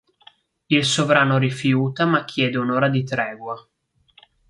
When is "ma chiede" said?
2.07-2.57